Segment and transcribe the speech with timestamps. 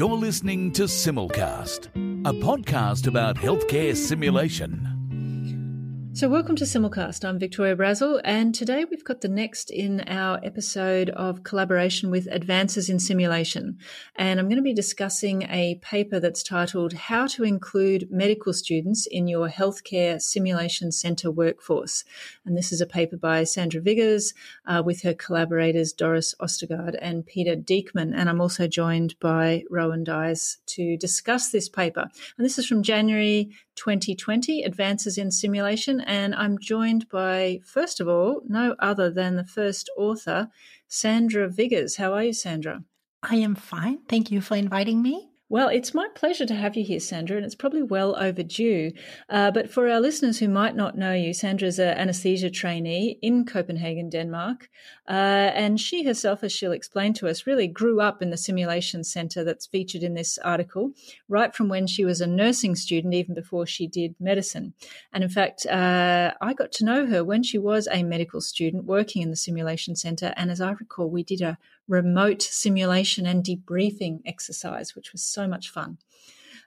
[0.00, 1.88] You're listening to Simulcast,
[2.24, 4.99] a podcast about healthcare simulation.
[6.12, 7.24] So, welcome to Simulcast.
[7.24, 12.26] I'm Victoria Brazil, and today we've got the next in our episode of collaboration with
[12.26, 13.78] Advances in Simulation.
[14.16, 19.06] And I'm going to be discussing a paper that's titled How to Include Medical Students
[19.06, 22.02] in Your Healthcare Simulation Centre Workforce.
[22.44, 24.34] And this is a paper by Sandra Viggers
[24.66, 28.12] uh, with her collaborators Doris Ostergaard and Peter Dieckmann.
[28.16, 32.08] And I'm also joined by Rowan Duys to discuss this paper.
[32.36, 35.99] And this is from January 2020 Advances in Simulation.
[36.06, 40.48] And I'm joined by, first of all, no other than the first author,
[40.88, 41.96] Sandra Viggers.
[41.96, 42.84] How are you, Sandra?
[43.22, 44.00] I am fine.
[44.08, 45.29] Thank you for inviting me.
[45.52, 48.92] Well, it's my pleasure to have you here, Sandra, and it's probably well overdue.
[49.28, 53.18] Uh, but for our listeners who might not know you, Sandra is an anesthesia trainee
[53.20, 54.68] in Copenhagen, Denmark.
[55.08, 59.02] Uh, and she herself, as she'll explain to us, really grew up in the simulation
[59.02, 60.92] center that's featured in this article,
[61.28, 64.72] right from when she was a nursing student, even before she did medicine.
[65.12, 68.84] And in fact, uh, I got to know her when she was a medical student
[68.84, 70.32] working in the simulation center.
[70.36, 71.58] And as I recall, we did a
[71.90, 75.98] remote simulation and debriefing exercise, which was so much fun.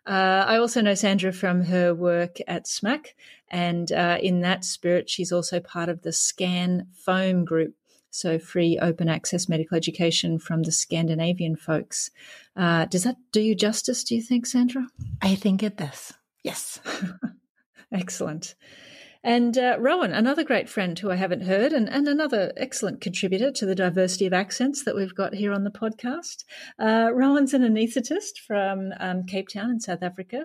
[0.06, 3.14] Uh, I also know Sandra from her work at SMACC,
[3.50, 7.76] and uh, in that spirit, she's also part of the ScanFOAM group.
[8.10, 12.12] So, free open access medical education from the Scandinavian folks.
[12.56, 14.88] Uh, does that do you justice, do you think, Sandra?
[15.22, 16.14] I think it does.
[16.44, 16.80] Yes.
[17.92, 18.56] Excellent.
[19.24, 23.52] And uh, Rowan, another great friend who I haven't heard, and, and another excellent contributor
[23.52, 26.44] to the diversity of accents that we've got here on the podcast.
[26.78, 30.44] Uh, Rowan's an anaesthetist from um, Cape Town in South Africa,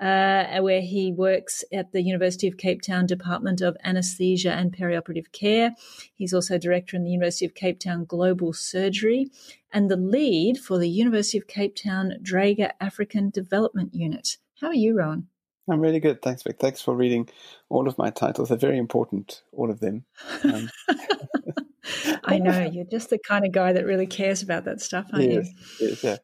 [0.00, 5.32] uh, where he works at the University of Cape Town Department of Anesthesia and Perioperative
[5.32, 5.72] Care.
[6.14, 9.30] He's also director in the University of Cape Town Global Surgery
[9.72, 14.36] and the lead for the University of Cape Town Draeger African Development Unit.
[14.60, 15.26] How are you, Rowan?
[15.72, 16.22] I'm really good.
[16.22, 16.58] Thanks, Vic.
[16.58, 17.28] Thanks for reading
[17.68, 18.48] all of my titles.
[18.48, 20.04] They're very important, all of them.
[20.44, 20.70] Um,
[22.24, 22.70] I know.
[22.72, 25.48] You're just the kind of guy that really cares about that stuff, aren't yes,
[25.80, 25.88] you?
[25.88, 26.16] Yes, yeah.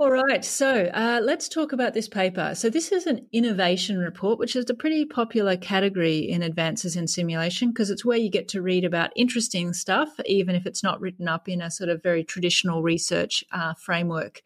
[0.00, 2.54] All right, so uh, let's talk about this paper.
[2.54, 7.06] So, this is an innovation report, which is a pretty popular category in advances in
[7.06, 11.02] simulation because it's where you get to read about interesting stuff, even if it's not
[11.02, 14.40] written up in a sort of very traditional research uh, framework.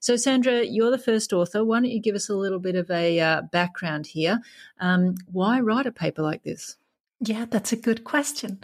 [0.00, 1.62] So, Sandra, you're the first author.
[1.66, 4.40] Why don't you give us a little bit of a uh, background here?
[4.80, 6.78] Um, why write a paper like this?
[7.20, 8.60] Yeah, that's a good question.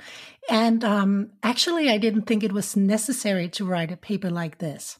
[0.48, 4.98] And um, actually, I didn't think it was necessary to write a paper like this.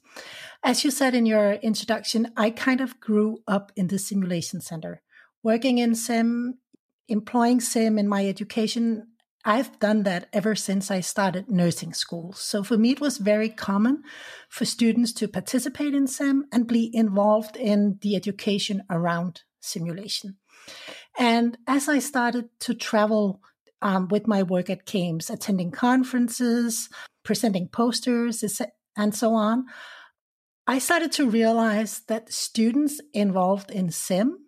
[0.63, 5.03] As you said in your introduction, I kind of grew up in the simulation center,
[5.43, 6.59] working in sim,
[7.09, 9.09] employing sim in my education.
[9.45, 12.35] I've done that ever since I started nursing school.
[12.35, 14.03] So for me, it was very common
[14.51, 20.37] for students to participate in sim and be involved in the education around simulation.
[21.19, 23.41] And as I started to travel
[23.83, 26.89] um, with my work at CAMES, attending conferences,
[27.25, 28.45] presenting posters,
[28.97, 29.67] and so on,
[30.67, 34.39] I started to realize that students involved in SIM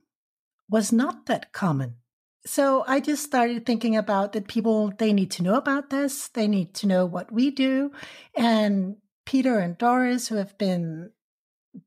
[0.68, 1.96] was not that common.
[2.44, 6.28] So I just started thinking about that people, they need to know about this.
[6.28, 7.92] They need to know what we do.
[8.36, 11.10] And Peter and Doris, who have been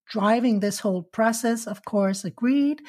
[0.08, 2.81] driving this whole process, of course, agreed.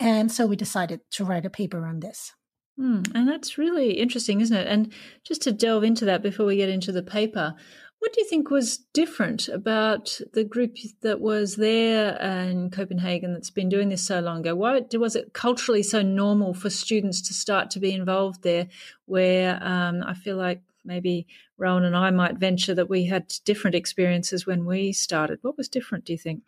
[0.00, 2.32] And so we decided to write a paper on this.
[2.76, 4.66] Hmm, and that's really interesting, isn't it?
[4.66, 7.54] And just to delve into that before we get into the paper,
[7.98, 12.16] what do you think was different about the group that was there
[12.48, 14.54] in Copenhagen that's been doing this so long ago?
[14.54, 18.68] Why was it culturally so normal for students to start to be involved there?
[19.04, 21.26] Where um, I feel like maybe
[21.58, 25.38] Rowan and I might venture that we had different experiences when we started.
[25.42, 26.42] What was different, do you think?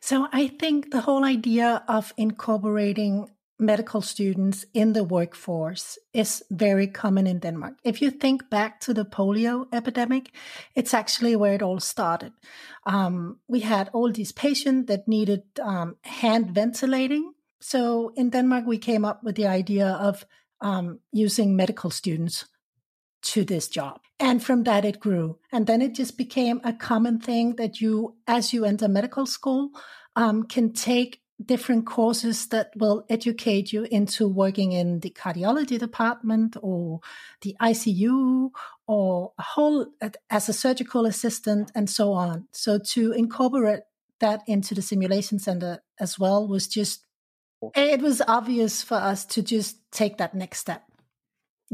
[0.00, 3.28] So I think the whole idea of incorporating
[3.62, 7.74] medical students in the workforce is very common in Denmark.
[7.84, 10.32] If you think back to the polio epidemic,
[10.74, 12.32] it's actually where it all started.
[12.84, 17.32] Um, we had all these patients that needed um, hand ventilating.
[17.60, 20.26] So in Denmark, we came up with the idea of
[20.60, 22.44] um, using medical students
[23.22, 24.00] to this job.
[24.20, 25.38] And from that, it grew.
[25.50, 29.70] And then it just became a common thing that you, as you enter medical school,
[30.16, 36.56] um, can take different courses that will educate you into working in the cardiology department
[36.62, 37.00] or
[37.40, 38.50] the ICU
[38.86, 39.86] or a whole
[40.30, 42.46] as a surgical assistant and so on.
[42.52, 43.80] So to incorporate
[44.20, 47.06] that into the simulation center as well was just
[47.76, 50.82] it was obvious for us to just take that next step.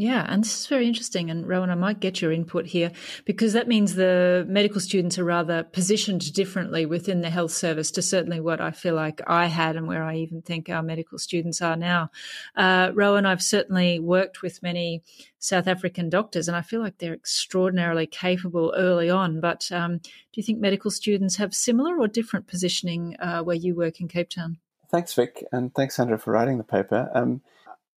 [0.00, 1.28] Yeah, and this is very interesting.
[1.28, 2.92] And Rowan, I might get your input here
[3.24, 8.02] because that means the medical students are rather positioned differently within the health service to
[8.02, 11.60] certainly what I feel like I had and where I even think our medical students
[11.60, 12.12] are now.
[12.54, 15.02] Uh, Rowan, I've certainly worked with many
[15.40, 19.40] South African doctors and I feel like they're extraordinarily capable early on.
[19.40, 23.74] But um, do you think medical students have similar or different positioning uh, where you
[23.74, 24.58] work in Cape Town?
[24.92, 27.10] Thanks, Vic, and thanks, Sandra, for writing the paper.
[27.12, 27.42] Um,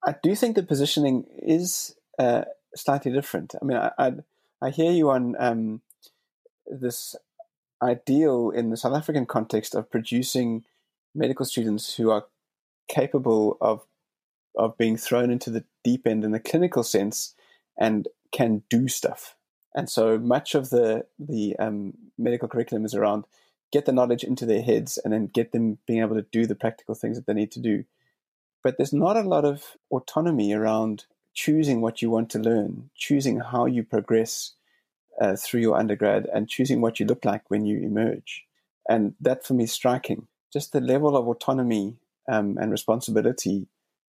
[0.05, 2.43] I do think the positioning is uh,
[2.75, 3.55] slightly different.
[3.61, 4.13] I mean, I, I,
[4.61, 5.81] I hear you on um,
[6.65, 7.15] this
[7.81, 10.63] ideal in the South African context of producing
[11.13, 12.25] medical students who are
[12.87, 13.85] capable of
[14.57, 17.33] of being thrown into the deep end in the clinical sense
[17.79, 19.35] and can do stuff.
[19.73, 23.25] And so much of the the um, medical curriculum is around
[23.71, 26.55] get the knowledge into their heads and then get them being able to do the
[26.55, 27.85] practical things that they need to do.
[28.63, 33.39] But there's not a lot of autonomy around choosing what you want to learn, choosing
[33.39, 34.53] how you progress
[35.19, 38.43] uh, through your undergrad, and choosing what you look like when you emerge.
[38.89, 40.27] And that for me is striking.
[40.51, 41.97] Just the level of autonomy
[42.29, 43.67] um, and responsibility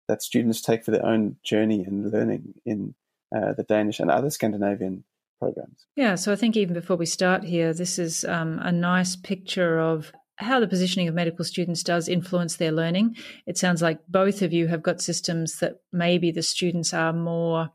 [0.08, 2.96] that students take for their own journey and learning in
[3.36, 5.04] uh, the Danish and other Scandinavian
[5.40, 5.86] programs.
[5.96, 9.80] Yeah, so I think even before we start here, this is um, a nice picture
[9.80, 13.16] of how the positioning of medical students does influence their learning.
[13.46, 17.72] It sounds like both of you have got systems that maybe the students are more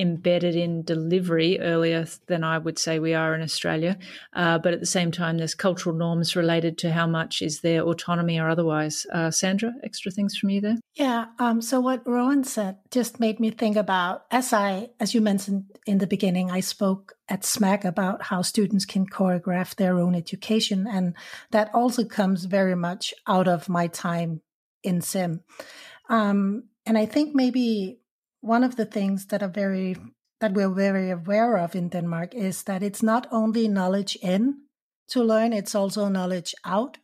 [0.00, 3.98] embedded in delivery earlier than I would say we are in Australia.
[4.32, 7.82] Uh, but at the same time, there's cultural norms related to how much is their
[7.82, 9.06] autonomy or otherwise.
[9.12, 10.78] Uh, Sandra, extra things from you there?
[10.94, 11.26] Yeah.
[11.38, 15.64] Um, so what Rowan said just made me think about, as I, as you mentioned
[15.86, 20.86] in the beginning, I spoke at SMACC about how students can choreograph their own education.
[20.90, 21.14] And
[21.50, 24.40] that also comes very much out of my time
[24.82, 25.42] in SIM.
[26.08, 27.99] Um, and I think maybe
[28.40, 29.96] one of the things that are very
[30.40, 34.62] that we're very aware of in Denmark is that it's not only knowledge in
[35.08, 36.96] to learn, it's also knowledge out.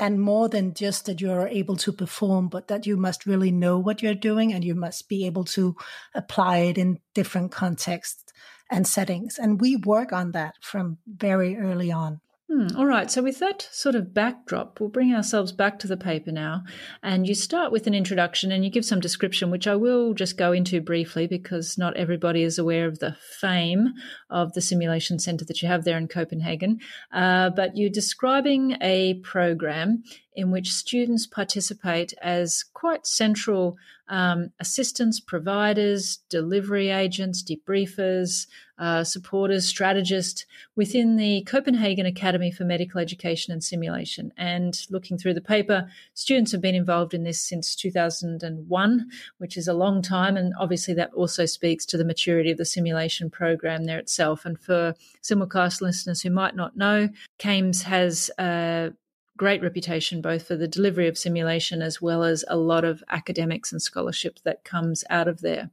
[0.00, 3.80] And more than just that you're able to perform, but that you must really know
[3.80, 5.74] what you're doing and you must be able to
[6.14, 8.32] apply it in different contexts
[8.70, 9.38] and settings.
[9.38, 12.20] And we work on that from very early on.
[12.50, 13.10] Hmm, all right.
[13.10, 16.64] So, with that sort of backdrop, we'll bring ourselves back to the paper now.
[17.02, 20.38] And you start with an introduction and you give some description, which I will just
[20.38, 23.92] go into briefly because not everybody is aware of the fame
[24.30, 26.78] of the simulation center that you have there in Copenhagen.
[27.12, 30.02] Uh, but you're describing a program
[30.38, 33.76] in which students participate as quite central
[34.08, 38.46] um, assistants, providers, delivery agents, debriefers,
[38.78, 40.46] uh, supporters, strategists
[40.76, 44.32] within the Copenhagen Academy for Medical Education and Simulation.
[44.36, 49.66] And looking through the paper, students have been involved in this since 2001, which is
[49.66, 50.36] a long time.
[50.36, 54.44] And obviously, that also speaks to the maturity of the simulation program there itself.
[54.44, 57.08] And for simulcast listeners who might not know,
[57.38, 58.90] CAMES has uh,
[59.38, 63.72] great reputation both for the delivery of simulation as well as a lot of academics
[63.72, 65.70] and scholarship that comes out of there.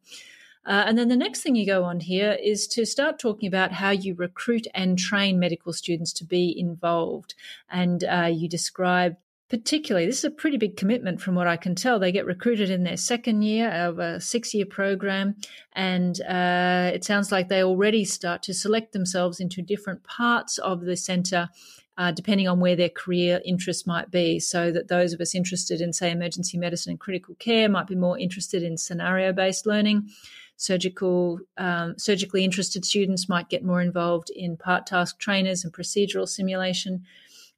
[0.65, 3.71] Uh, and then the next thing you go on here is to start talking about
[3.73, 7.35] how you recruit and train medical students to be involved.
[7.69, 9.17] And uh, you describe
[9.47, 12.00] particularly, this is a pretty big commitment from what I can tell.
[12.00, 15.35] They get recruited in their second year of a six year program,
[15.73, 20.81] and uh, it sounds like they already start to select themselves into different parts of
[20.81, 21.50] the centre
[21.97, 24.39] uh, depending on where their career interest might be.
[24.39, 27.96] So that those of us interested in, say, emergency medicine and critical care might be
[27.96, 30.10] more interested in scenario based learning.
[30.58, 36.27] Surgical, um, surgically interested students might get more involved in part task trainers and procedural
[36.27, 37.03] simulation.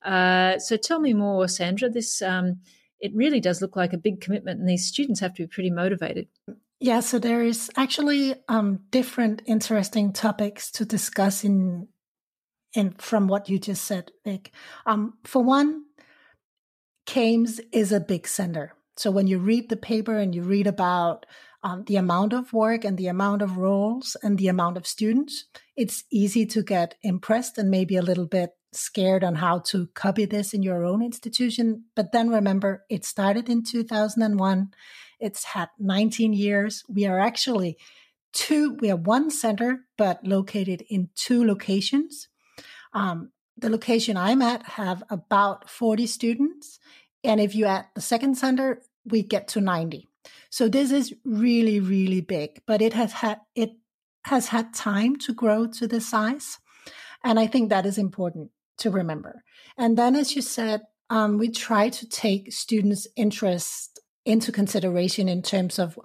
[0.03, 1.89] Uh, so tell me more, Sandra.
[1.89, 2.59] This um,
[2.99, 5.69] it really does look like a big commitment, and these students have to be pretty
[5.69, 6.27] motivated.
[6.79, 11.87] Yeah, so there is actually um, different interesting topics to discuss in
[12.75, 14.51] and from what you just said, Vic.
[14.85, 15.85] Um, for one,
[17.05, 18.73] CAMES is a big center.
[18.97, 21.25] So when you read the paper and you read about
[21.63, 25.45] um, the amount of work and the amount of roles and the amount of students,
[25.75, 30.25] it's easy to get impressed and maybe a little bit scared on how to copy
[30.25, 31.85] this in your own institution.
[31.95, 34.71] But then remember, it started in 2001.
[35.19, 36.83] It's had 19 years.
[36.87, 37.77] We are actually
[38.33, 42.27] two, we are one center, but located in two locations.
[42.97, 46.79] Um, the location I'm at have about 40 students.
[47.23, 50.07] And if you add the second center, we get to 90.
[50.49, 53.73] So this is really, really big, but it has had, it
[54.25, 56.57] has had time to grow to this size.
[57.23, 59.43] And I think that is important to remember.
[59.77, 65.41] And then, as you said, um, we try to take students' interest into consideration in
[65.41, 65.99] terms of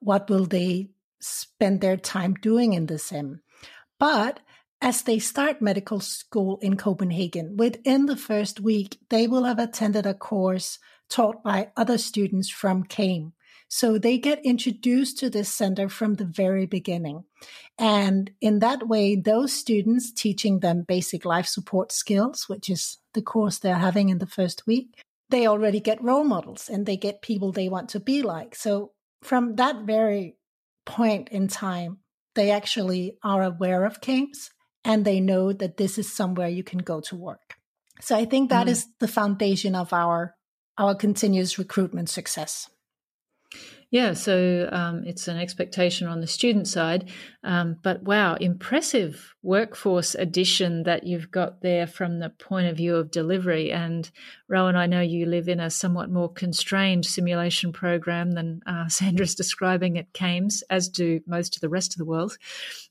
[0.00, 3.42] what will they spend their time doing in the sim.
[3.98, 4.40] But
[4.80, 10.06] as they start medical school in Copenhagen, within the first week, they will have attended
[10.06, 10.78] a course
[11.08, 13.32] taught by other students from CAME.
[13.68, 17.24] So they get introduced to this center from the very beginning.
[17.78, 23.22] And in that way, those students teaching them basic life support skills, which is the
[23.22, 27.22] course they're having in the first week, they already get role models and they get
[27.22, 28.54] people they want to be like.
[28.54, 28.92] So
[29.22, 30.36] from that very
[30.84, 31.98] point in time,
[32.36, 34.50] they actually are aware of CAMES
[34.86, 37.56] and they know that this is somewhere you can go to work.
[38.00, 38.70] So I think that mm.
[38.70, 40.34] is the foundation of our
[40.78, 42.68] our continuous recruitment success.
[43.90, 47.08] Yeah, so um, it's an expectation on the student side.
[47.44, 52.96] Um, but wow, impressive workforce addition that you've got there from the point of view
[52.96, 53.70] of delivery.
[53.70, 54.10] And
[54.48, 59.36] Rowan, I know you live in a somewhat more constrained simulation program than uh, Sandra's
[59.36, 62.36] describing at CAMES, as do most of the rest of the world.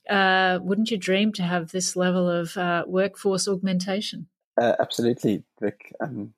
[0.08, 4.28] Uh, wouldn't you dream to have this level of uh, workforce augmentation?
[4.58, 5.94] Uh, absolutely, Vic.
[6.00, 6.32] Um,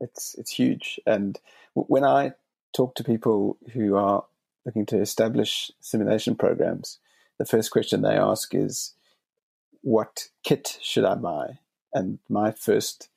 [0.00, 0.98] it's it's huge.
[1.06, 1.38] And
[1.74, 2.32] when I
[2.74, 4.24] talk to people who are
[4.66, 6.98] looking to establish simulation programs,
[7.38, 8.94] the first question they ask is,
[9.82, 11.58] "What kit should I buy?"
[11.92, 13.08] And my first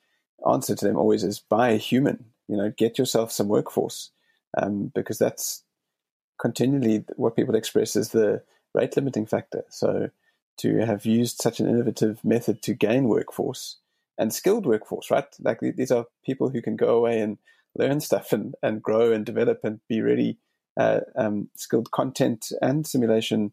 [0.50, 2.32] answer to them always is, "Buy a human.
[2.48, 4.12] You know, get yourself some workforce,
[4.58, 5.64] um, because that's
[6.40, 9.66] continually what people express as the rate limiting factor.
[9.70, 10.10] So."
[10.62, 13.78] To have used such an innovative method to gain workforce
[14.18, 15.28] and skilled workforce, right?
[15.40, 17.38] Like these are people who can go away and
[17.78, 20.38] learn stuff and, and grow and develop and be really
[20.78, 23.52] uh, um, skilled content and simulation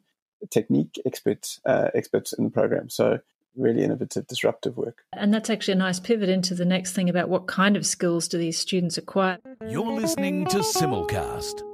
[0.50, 2.90] technique experts uh, experts in the program.
[2.90, 3.20] So
[3.56, 5.04] really innovative, disruptive work.
[5.12, 8.28] And that's actually a nice pivot into the next thing about what kind of skills
[8.28, 9.38] do these students acquire.
[9.68, 11.73] You're listening to Simulcast.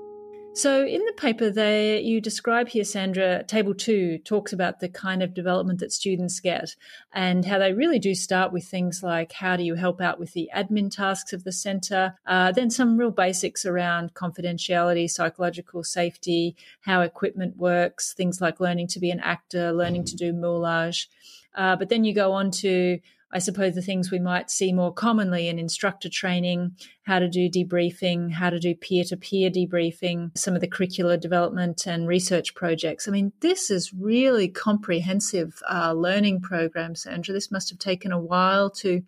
[0.52, 5.22] So, in the paper, there you describe here, Sandra, table two talks about the kind
[5.22, 6.74] of development that students get
[7.12, 10.32] and how they really do start with things like how do you help out with
[10.32, 16.56] the admin tasks of the centre, uh, then some real basics around confidentiality, psychological safety,
[16.80, 21.06] how equipment works, things like learning to be an actor, learning to do moulage.
[21.54, 22.98] Uh, but then you go on to
[23.32, 27.48] I suppose the things we might see more commonly in instructor training, how to do
[27.48, 32.54] debriefing, how to do peer to peer debriefing, some of the curricular development and research
[32.54, 33.06] projects.
[33.06, 37.32] I mean, this is really comprehensive uh, learning program, Sandra.
[37.32, 39.02] This must have taken a while to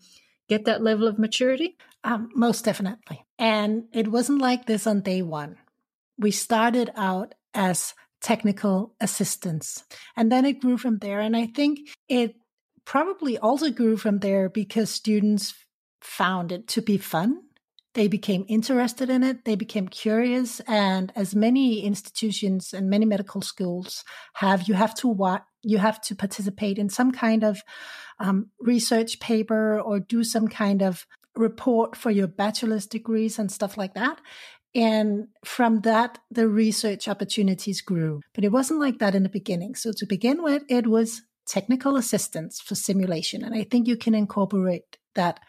[0.49, 1.77] get that level of maturity.
[2.05, 3.25] Um, most definitely.
[3.39, 5.57] And it wasn't like this on day one.
[6.19, 9.85] We started out as technical assistance.
[10.17, 11.21] And then it grew from there.
[11.21, 12.37] And I think it
[12.85, 15.55] probably also grew from there because students
[16.01, 17.43] found it to be fun.
[17.95, 19.45] They became interested in it.
[19.45, 20.61] They became curious.
[20.61, 24.03] And as many institutions and many medical schools
[24.35, 27.61] have, you have to wa- you have to participate in some kind of
[28.19, 33.77] um, research paper or do some kind of report for your bachelor's degrees and stuff
[33.77, 34.21] like that.
[34.75, 38.21] And from that, the research opportunities grew.
[38.35, 39.75] But it wasn't like that in the beginning.
[39.75, 43.43] So to begin with, it was technical assistance for simulation.
[43.45, 45.41] And I think you can incorporate that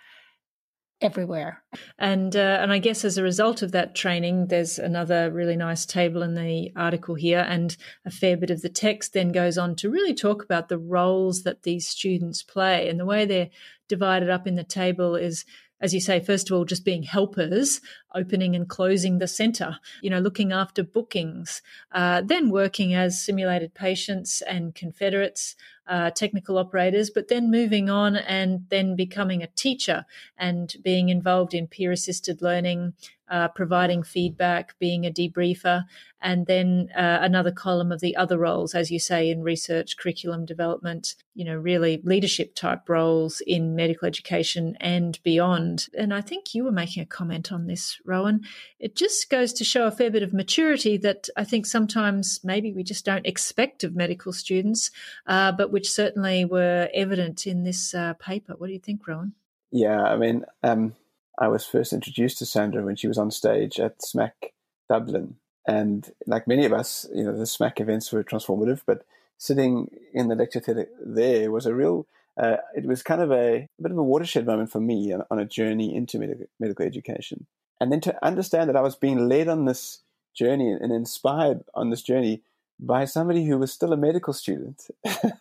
[1.02, 1.62] everywhere.
[2.00, 5.86] And uh, and I guess as a result of that training, there's another really nice
[5.86, 9.76] table in the article here, and a fair bit of the text then goes on
[9.78, 13.50] to really talk about the roles that these students play, and the way they're
[13.88, 15.46] divided up in the table is.
[15.84, 17.82] As you say, first of all, just being helpers,
[18.16, 21.62] opening and closing the centre, you know, looking after bookings,
[21.92, 28.16] uh, then working as simulated patients and confederates, uh, technical operators, but then moving on
[28.16, 30.06] and then becoming a teacher
[30.38, 32.94] and being involved in peer assisted learning,
[33.34, 35.84] uh, providing feedback, being a debriefer,
[36.22, 40.46] and then uh, another column of the other roles, as you say, in research, curriculum
[40.46, 45.88] development, you know, really leadership type roles in medical education and beyond.
[45.98, 48.42] And I think you were making a comment on this, Rowan.
[48.80, 52.72] It just goes to show a fair bit of maturity that I think sometimes maybe
[52.72, 54.92] we just don't expect of medical students,
[55.25, 58.54] uh, but which certainly were evident in this uh, paper.
[58.56, 59.34] What do you think, Rowan?
[59.72, 60.94] Yeah, I mean, um,
[61.40, 64.52] I was first introduced to Sandra when she was on stage at SMACC
[64.90, 65.36] Dublin.
[65.68, 69.06] And like many of us, you know, the SMACC events were transformative, but
[69.38, 72.08] sitting in the lecture theatre there was a real,
[72.42, 75.24] uh, it was kind of a, a, bit of a watershed moment for me on,
[75.32, 77.48] on a journey into medical, medical education.
[77.80, 80.02] And then to understand that I was being led on this
[80.36, 82.44] journey and inspired on this journey
[82.80, 84.88] by somebody who was still a medical student.
[85.04, 85.34] it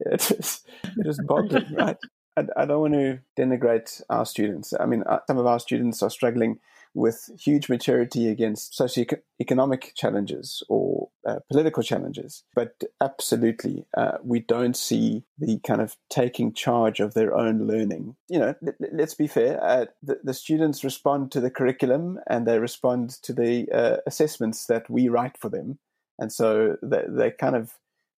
[0.00, 1.96] was, it was boggling, right?
[2.36, 4.74] I, don't want to denigrate our students.
[4.78, 6.58] I mean, uh, some of our students are struggling
[6.96, 12.42] with huge maturity against socioeconomic challenges or uh, political challenges.
[12.54, 18.16] But absolutely, uh, we don't see the kind of taking charge of their own learning.
[18.28, 19.62] You know, let, us be fair.
[19.62, 24.64] Uh, the, the, students respond to the curriculum and they respond to the uh, assessments
[24.66, 25.78] that we write for them,
[26.18, 27.74] and so they, they kind of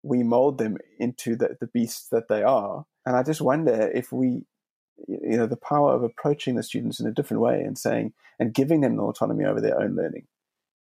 [0.06, 2.84] we mold them into the, the beasts that they are.
[3.04, 4.46] And I just wonder if we
[5.06, 8.54] you know the power of approaching the students in a different way and saying and
[8.54, 10.26] giving them the autonomy over their own learning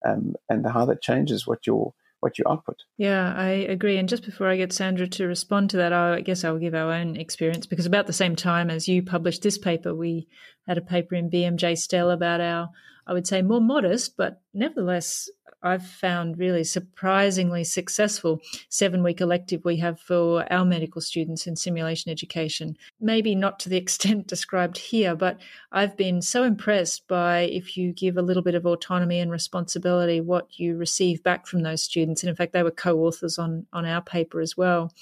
[0.06, 4.24] um, and how that changes what your what you output yeah i agree and just
[4.24, 7.66] before i get sandra to respond to that i guess i'll give our own experience
[7.66, 10.26] because about the same time as you published this paper we
[10.66, 12.70] had a paper in bmj STEL about our
[13.06, 15.28] i would say more modest but nevertheless
[15.66, 21.56] I've found really surprisingly successful seven week elective we have for our medical students in
[21.56, 22.76] simulation education.
[23.00, 25.40] Maybe not to the extent described here, but
[25.72, 30.20] I've been so impressed by if you give a little bit of autonomy and responsibility,
[30.20, 32.22] what you receive back from those students.
[32.22, 34.92] And in fact, they were co authors on, on our paper as well.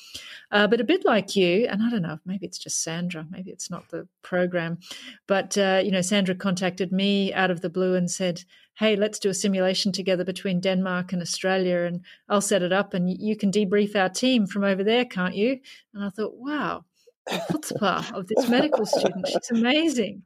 [0.50, 3.50] Uh, but a bit like you, and I don't know, maybe it's just Sandra, maybe
[3.50, 4.78] it's not the program,
[5.26, 8.44] but, uh, you know, Sandra contacted me out of the blue and said,
[8.76, 12.94] hey, let's do a simulation together between Denmark and Australia, and I'll set it up,
[12.94, 15.60] and you can debrief our team from over there, can't you?
[15.92, 16.84] And I thought, wow,
[17.26, 19.28] the of this medical student.
[19.28, 20.22] She's amazing.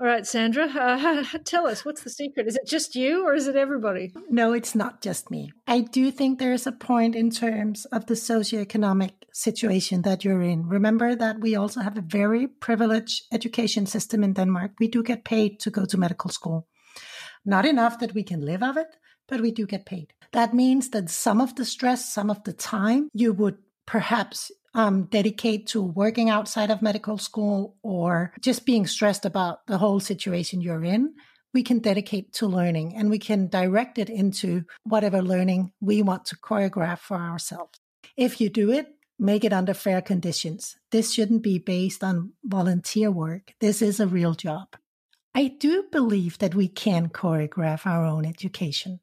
[0.00, 2.46] All right, Sandra, uh, tell us what's the secret?
[2.46, 4.14] Is it just you or is it everybody?
[4.30, 5.52] No, it's not just me.
[5.66, 10.66] I do think there's a point in terms of the socioeconomic situation that you're in.
[10.66, 14.72] Remember that we also have a very privileged education system in Denmark.
[14.80, 16.66] We do get paid to go to medical school.
[17.44, 18.96] Not enough that we can live of it,
[19.28, 20.12] but we do get paid.
[20.32, 25.04] That means that some of the stress, some of the time you would perhaps um,
[25.04, 30.60] dedicate to working outside of medical school or just being stressed about the whole situation
[30.60, 31.14] you're in,
[31.52, 36.24] we can dedicate to learning and we can direct it into whatever learning we want
[36.26, 37.78] to choreograph for ourselves.
[38.16, 40.76] If you do it, make it under fair conditions.
[40.90, 43.54] This shouldn't be based on volunteer work.
[43.60, 44.68] This is a real job.
[45.34, 49.00] I do believe that we can choreograph our own education.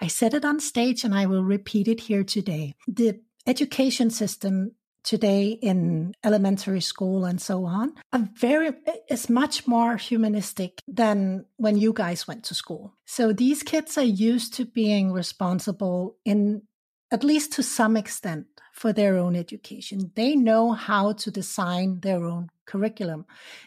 [0.00, 2.74] I said it on stage and I will repeat it here today.
[2.86, 4.72] The education system
[5.04, 8.72] today in elementary school and so on are very
[9.08, 12.94] is much more humanistic than when you guys went to school.
[13.06, 16.62] So these kids are used to being responsible in
[17.10, 20.12] at least to some extent for their own education.
[20.14, 23.24] They know how to design their own curriculum.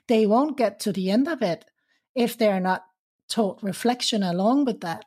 [0.07, 1.65] They won't get to the end of it
[2.15, 2.83] if they're not
[3.29, 5.05] taught reflection along with that.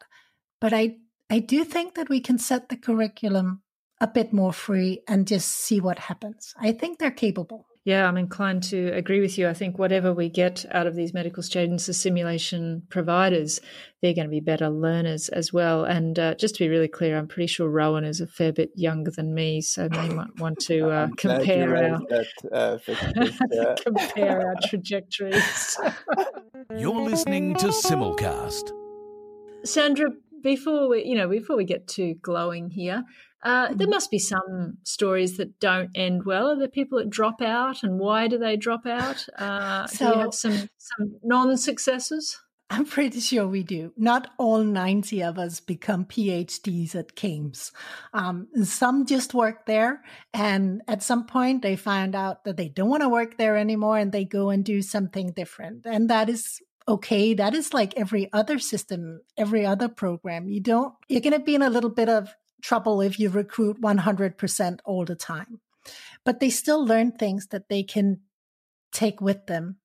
[0.61, 0.97] But I,
[1.31, 3.63] I do think that we can set the curriculum
[4.01, 6.55] a bit more free and just see what happens.
[6.59, 7.67] I think they're capable.
[7.85, 9.47] Yeah, I'm inclined to agree with you.
[9.47, 13.61] I think whatever we get out of these medical students as simulation providers,
[14.01, 15.85] they're going to be better learners as well.
[15.85, 18.71] And uh, just to be really clear, I'm pretty sure Rowan is a fair bit
[18.75, 24.55] younger than me, so they might want to uh, compare our that, uh, compare our
[24.65, 25.77] trajectories.
[26.79, 28.71] You're listening to Simulcast.
[29.65, 30.09] Sandra,
[30.43, 33.05] before we, you know, before we get too glowing here,
[33.45, 33.91] uh, there mm-hmm.
[33.91, 36.49] must be some stories that don't end well.
[36.49, 39.27] Are there people that drop out, and why do they drop out?
[39.39, 42.39] Uh, so, do you have some some non successes?
[42.71, 43.93] I'm pretty sure we do.
[43.97, 47.73] Not all 90 of us become PhDs at CAMES.
[48.15, 50.03] Um, some just work there,
[50.33, 53.99] and at some point they find out that they don't want to work there anymore,
[53.99, 55.85] and they go and do something different.
[55.85, 57.35] And that is okay.
[57.35, 60.49] That is like every other system, every other program.
[60.49, 63.81] You don't, you're going to be in a little bit of trouble if you recruit
[63.81, 65.61] 100% all the time.
[66.25, 68.21] But they still learn things that they can
[68.91, 69.77] take with them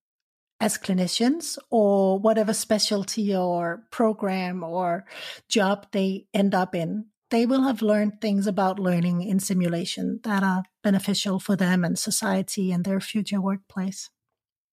[0.62, 5.06] as clinicians or whatever specialty or program or
[5.50, 7.06] job they end up in.
[7.32, 12.00] They will have learned things about learning in simulation that are beneficial for them and
[12.00, 14.10] society and their future workplace.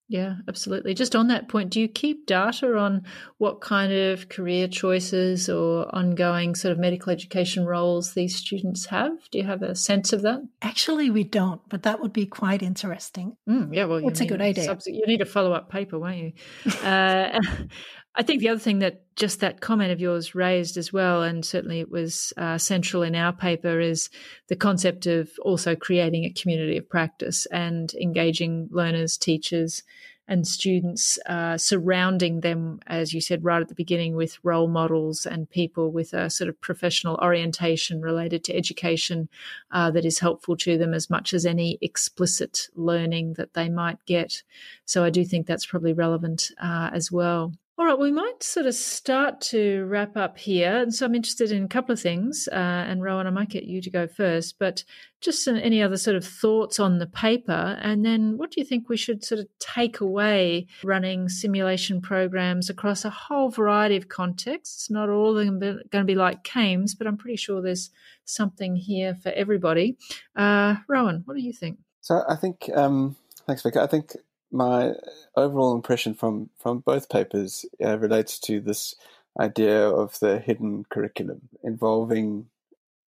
[0.08, 0.94] Yeah, absolutely.
[0.94, 3.04] Just on that point, do you keep data on
[3.38, 9.12] what kind of career choices or ongoing sort of medical education roles these students have?
[9.30, 10.46] Do you have a sense of that?
[10.62, 13.36] Actually, we don't, but that would be quite interesting.
[13.48, 14.78] Mm, yeah, well, it's a good idea.
[14.86, 16.32] you need a follow up paper, won't you?
[16.84, 17.40] uh,
[18.18, 21.44] I think the other thing that just that comment of yours raised as well, and
[21.44, 24.08] certainly it was uh, central in our paper, is
[24.48, 29.82] the concept of also creating a community of practice and engaging learners, teachers,
[30.28, 35.26] and students uh, surrounding them, as you said right at the beginning, with role models
[35.26, 39.28] and people with a sort of professional orientation related to education
[39.70, 44.04] uh, that is helpful to them as much as any explicit learning that they might
[44.06, 44.42] get.
[44.86, 47.52] So I do think that's probably relevant uh, as well.
[47.78, 50.78] All right, we might sort of start to wrap up here.
[50.78, 52.48] And so I'm interested in a couple of things.
[52.50, 54.82] Uh, and Rowan, I might get you to go first, but
[55.20, 57.78] just any other sort of thoughts on the paper.
[57.82, 62.70] And then what do you think we should sort of take away running simulation programs
[62.70, 64.88] across a whole variety of contexts?
[64.88, 67.90] Not all of them are going to be like CAMES, but I'm pretty sure there's
[68.24, 69.98] something here for everybody.
[70.34, 71.78] Uh, Rowan, what do you think?
[72.00, 73.76] So I think, um, thanks, Vic.
[73.76, 74.16] I think
[74.50, 74.92] my
[75.36, 78.94] overall impression from from both papers uh, relates to this
[79.38, 82.46] idea of the hidden curriculum involving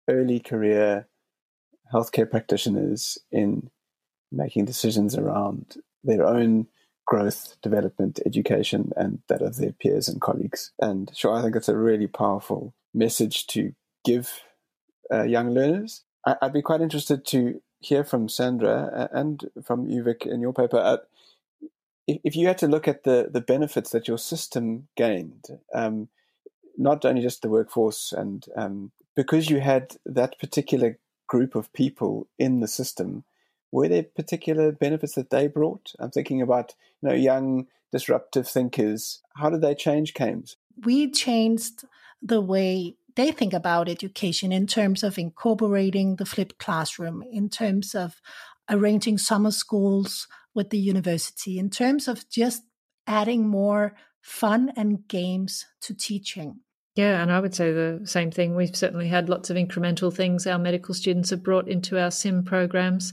[0.09, 1.07] early career
[1.92, 3.70] healthcare practitioners in
[4.31, 6.66] making decisions around their own
[7.07, 10.72] growth, development, education, and that of their peers and colleagues.
[10.79, 13.72] And sure, I think it's a really powerful message to
[14.05, 14.42] give
[15.11, 16.05] uh, young learners.
[16.27, 20.77] I, would be quite interested to hear from Sandra and from Uvik in your paper.
[20.77, 20.98] Uh,
[22.09, 25.44] if if you had to look at the the benefits that your system gained,
[25.75, 26.09] um,
[26.77, 32.27] not only just the workforce and um, because you had that particular group of people
[32.38, 33.25] in the system,
[33.71, 35.92] were there particular benefits that they brought?
[36.01, 39.23] I'm thinking about you know young disruptive thinkers.
[39.37, 40.57] How did they change CAMES?
[40.85, 41.85] We changed
[42.23, 47.94] the way they think about education in terms of incorporating the flipped classroom, in terms
[47.94, 48.21] of
[48.70, 52.62] arranging summer schools with the university, in terms of just
[53.07, 56.61] adding more fun and games to teaching.
[56.94, 58.57] Yeah, and I would say the same thing.
[58.57, 62.42] We've certainly had lots of incremental things our medical students have brought into our SIM
[62.44, 63.12] programs.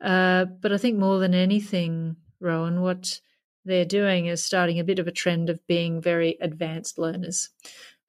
[0.00, 3.20] Uh, but I think more than anything, Rowan, what
[3.64, 7.48] they're doing is starting a bit of a trend of being very advanced learners.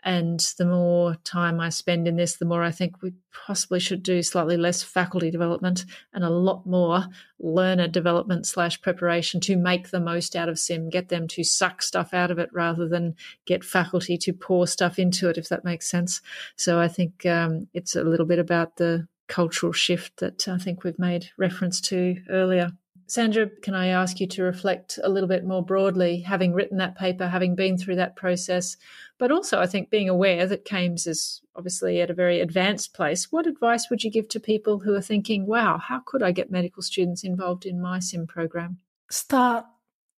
[0.06, 4.04] And the more time I spend in this, the more I think we possibly should
[4.04, 7.08] do slightly less faculty development and a lot more
[7.40, 11.82] learner development slash preparation to make the most out of sim, get them to suck
[11.82, 13.16] stuff out of it rather than
[13.48, 16.22] get faculty to pour stuff into it, if that makes sense.
[16.56, 20.84] So I think um, it's a little bit about the cultural shift that I think
[20.84, 22.72] we've made reference to earlier.
[23.08, 26.98] Sandra, can I ask you to reflect a little bit more broadly, having written that
[26.98, 28.78] paper, having been through that process,
[29.18, 33.32] but also I think being aware that CAMES is obviously at a very advanced place.
[33.32, 36.52] What advice would you give to people who are thinking, wow, how could I get
[36.52, 38.80] medical students involved in my SIM program?
[39.10, 39.66] Start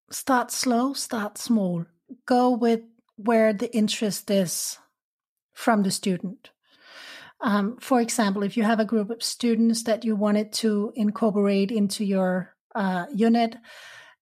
[0.10, 1.86] start slow, start small.
[2.26, 2.82] Go with
[3.18, 4.78] where the interest is
[5.54, 6.52] from the student.
[7.42, 11.72] Um, for example, if you have a group of students that you wanted to incorporate
[11.72, 13.58] into your uh, unit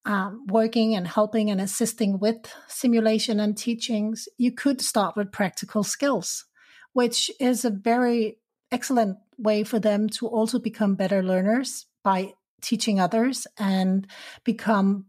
[0.06, 2.38] um, working and helping and assisting with
[2.68, 6.46] simulation and teachings, you could start with practical skills,
[6.94, 8.38] which is a very
[8.72, 14.08] excellent way for them to also become better learners by teaching others and
[14.44, 15.06] become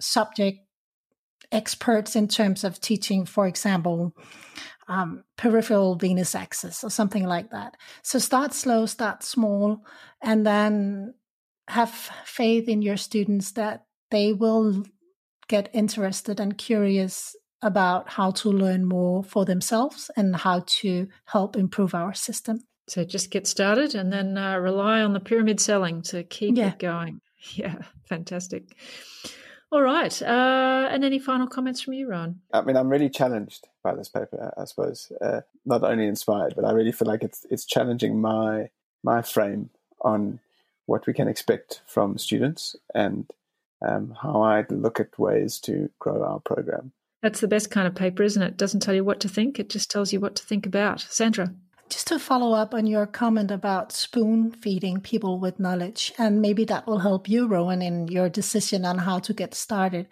[0.00, 0.60] subject
[1.50, 4.14] experts in terms of teaching, for example,
[4.88, 7.76] um, peripheral venous access or something like that.
[8.02, 9.84] So start slow, start small,
[10.20, 11.14] and then
[11.68, 11.90] have
[12.24, 14.84] faith in your students that they will
[15.48, 21.56] get interested and curious about how to learn more for themselves and how to help
[21.56, 22.60] improve our system.
[22.88, 26.68] So just get started and then uh, rely on the pyramid selling to keep yeah.
[26.68, 27.20] it going.
[27.54, 28.76] Yeah, fantastic.
[29.72, 30.22] All right.
[30.22, 32.40] Uh, and any final comments from you, Ron?
[32.52, 34.54] I mean, I'm really challenged by this paper.
[34.56, 38.68] I suppose uh, not only inspired, but I really feel like it's it's challenging my
[39.02, 39.70] my frame
[40.02, 40.38] on
[40.86, 43.28] what we can expect from students and
[43.84, 46.92] um, how I look at ways to grow our program.
[47.22, 48.48] That's the best kind of paper, isn't it?
[48.48, 48.56] it?
[48.56, 51.00] Doesn't tell you what to think, it just tells you what to think about.
[51.00, 51.54] Sandra.
[51.88, 56.64] Just to follow up on your comment about spoon feeding people with knowledge, and maybe
[56.64, 60.08] that will help you, Rowan, in your decision on how to get started.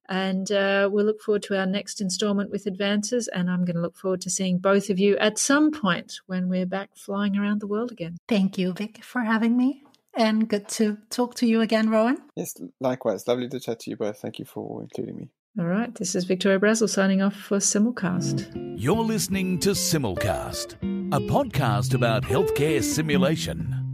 [0.09, 3.27] And uh, we'll look forward to our next installment with advances.
[3.27, 6.49] And I'm going to look forward to seeing both of you at some point when
[6.49, 8.17] we're back flying around the world again.
[8.27, 9.83] Thank you, Vic, for having me.
[10.15, 12.17] And good to talk to you again, Rowan.
[12.35, 13.27] Yes, likewise.
[13.27, 14.17] Lovely to chat to you both.
[14.19, 15.29] Thank you for including me.
[15.59, 18.75] All right, this is Victoria Brazil signing off for Simulcast.
[18.77, 20.73] You're listening to Simulcast,
[21.13, 23.88] a podcast about healthcare simulation.